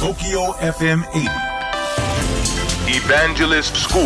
[0.00, 1.28] TOKYO FM 80
[2.88, 4.02] Evangelist School.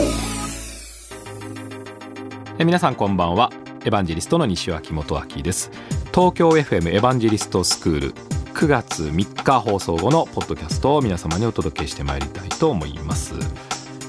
[2.59, 3.53] え皆さんこんばんは。
[3.85, 5.71] エヴァンジェリストの西脇元明です。
[6.13, 8.15] 東京 FM エヴァンジェリストスクール
[8.55, 13.35] 9月3日放送後のポッドキャストを皆様にお届けしてまいりたいと思います。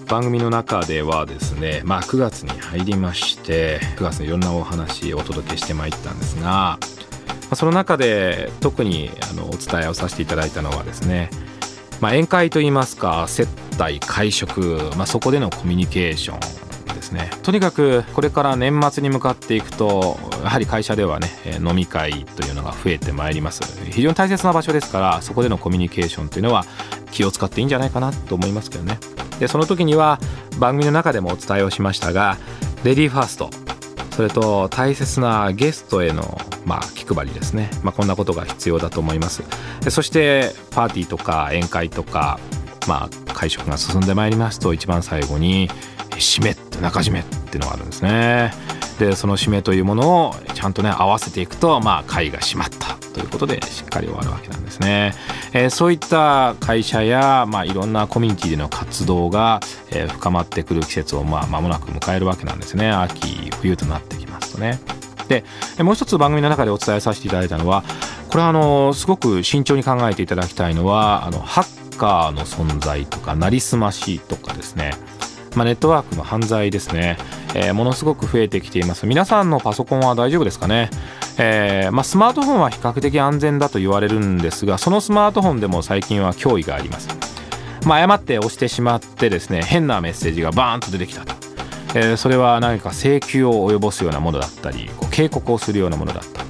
[0.08, 6.80] 番組の中ではですねまあ9月に入りまして9月のいろんなお話をお届けしてまいったんですがま
[7.52, 11.30] あその中で特にあのお伝えをさせていただいたのはですね
[12.06, 13.48] まあ、宴会といいますか接
[13.80, 17.32] 待会食、まあ、そこでのコミュニケーションですね。
[17.42, 21.30] とにかくこれから年末に向かっていくとやはり会社ではね
[21.68, 23.64] 飲み会というのが増えてまいります。
[23.90, 26.64] 非常に大切な場所ですからそこでのコミュニケーションというのは
[27.10, 29.00] 気を使っていいんじゃないかなと思いますけどね。
[29.40, 30.20] でその時には
[30.60, 32.38] 番組の中でもお伝えをしましたが
[32.84, 33.50] レディーファースト。
[34.12, 39.44] それと大切なゲストへの、まあ、気配りですね、まあ、こんなことが必要だと思います。
[39.90, 42.40] そしてパーティーとか宴会とか、
[42.88, 45.70] まあ、会食が進んでまいりますと一番最後に
[46.12, 48.54] 締めって中締めっていうのがあるんですね。
[49.00, 55.14] でその締めというものをちゃんとね合わせていくと、まあ、会が締まったということでしっかり終わるわけなんですね、
[55.54, 59.60] えーそういった会社や、まあ、いろんなコミュニティでの活動が、
[59.92, 62.90] えー深まってくる季節をまあ間もなく迎えるわけなんですね。
[62.90, 64.80] 秋冬となってきますとね。
[65.28, 65.44] で
[65.80, 67.84] もう一つ番組の中でお伝えさせていただいたのは
[68.30, 74.94] これはあのすごく慎重に考えていただきたいのはあのハッカーの存在とかなりすましとかですね。
[75.56, 77.18] まあ、ネットワークの犯罪ですね、
[77.54, 79.06] えーものすごく増えてきています。
[79.08, 80.90] 皆さんのパソコンは大丈夫ですかね、
[81.38, 87.08] えーまあ、スマートフォンは比較的安全だと言われるんですがそのスマートフォンでも最近は脅威があります、
[87.86, 91.36] まあ、誤って押してしまってですね変なメッセージがバーンと出てきたと、
[91.96, 96.50] えーそれは何か請求を及ぼすようなものだったりこう警告をするようなものだったり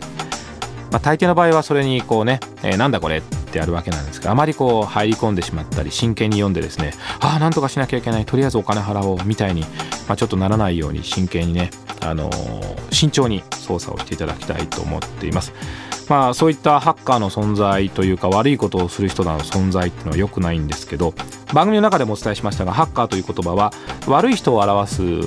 [0.91, 9.61] まあ、大抵の場合はそれにこうね、えーなんだこれってやるわけなんですがあまりこう入り込んでしまったり真剣に読んでですねああなんとかしなきゃいけないとりあえずお金払おうみたいに、
[10.07, 11.69] まあ、ちょっとならないように真剣にね、
[12.01, 15.51] あのー慎重に操作をしていただきたいと思っています。
[16.07, 21.13] まあ、そういったハッカーの存在というか悪いことをする人らの存在っていうのは良くないんですけど
[21.53, 23.71] 番組の中でもお伝えしましたがハッカーという言葉は
[24.07, 25.25] 悪い人を表す言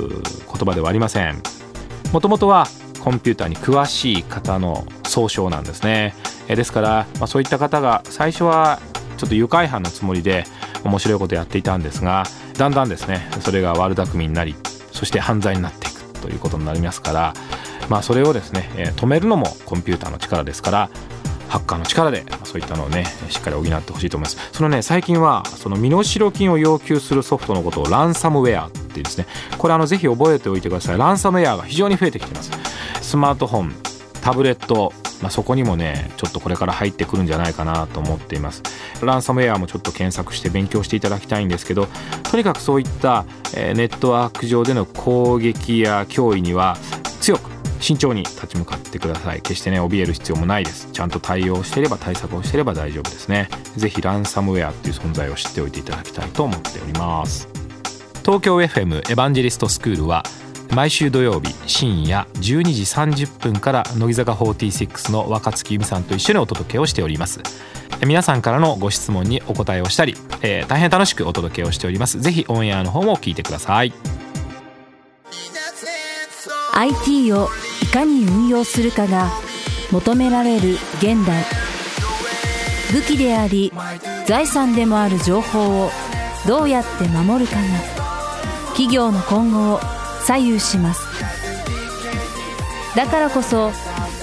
[0.65, 1.43] 葉ではありません。
[2.12, 2.67] もともとは
[3.00, 6.15] コンピューターに詳しい方の総称なんですね。
[6.49, 8.81] えですから、まあ、そういった方が最初は
[9.19, 10.44] ちょっと愉快犯のつもりで
[10.84, 12.25] 面白いことをやっていたんですが
[12.56, 14.55] だんだんですねそれが悪巧みになり
[14.93, 15.88] そして犯罪になって
[16.19, 17.34] ということになりますから、
[17.89, 20.91] まあ、それをですね、え止めるのもコンピューターの力ですから
[21.49, 24.51] ハッカーの力でそういったのをねしっかり補ってほしいと思います。
[24.53, 29.27] そのね最近はその身代金を要求するソフトのことをランサムウェアっていうですね。
[29.56, 30.99] これあのぜひ覚えておいてください。
[30.99, 32.50] ランサムウェアが非常に増えてきています。
[33.00, 33.75] スマートフォン
[34.21, 34.93] タブレット
[35.23, 38.62] まあ、そこにもねちょっとこれから入ってくるんじゃないかなと思っています。
[39.03, 41.89] ランサムウェアもちょっと検索して勉強していただきたいんですけど
[42.31, 43.25] とにかくそういった、
[43.55, 46.77] えネットワーク上での攻撃や脅威には
[47.21, 49.43] 強く慎重に立ち向かってください。
[49.43, 50.89] 決してね怯える必要もないです。
[50.93, 53.49] ちゃんと対応していれば対策をしていれば大丈夫ですね。
[53.77, 57.49] ぜひランサムウェアっていう存在を知っておいていただきたいと思っております。
[58.25, 60.23] 東京 FM エヴァンジェリストスクールは
[60.75, 62.62] 毎週土曜日深夜12
[63.15, 67.41] 時30分から乃木坂46の若月由美さんと一緒にお届けをしております。
[68.06, 72.21] 皆さんからのご質問にお答えをしたり、えー大変楽しくお届けをしております。
[72.21, 73.93] ぜひオンエアの方も聞いてください。
[76.75, 77.49] IT を
[77.83, 79.31] いかに運用するかが
[79.91, 81.45] 求められる現代。
[82.93, 83.73] 武器であり
[84.27, 85.91] 財産でもある情報を
[86.47, 87.62] どうやって守るかが
[88.69, 91.03] 企業の今後を左右します。
[92.97, 93.71] だからこそ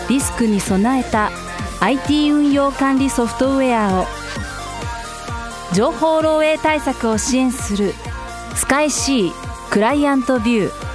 [0.09, 1.31] リスクに備えた
[1.79, 4.05] IT 運用管理ソフトウェアを
[5.73, 7.93] 情報漏洩対策を支援する
[8.55, 9.31] スカイ C
[9.69, 10.85] クライアントビュー。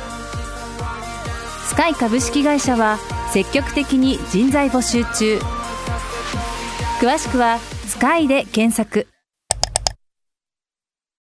[1.67, 2.99] スカイ株式会社は
[3.33, 5.39] 積極的に人材募集中。
[7.01, 9.07] 詳しくはスカイで検索。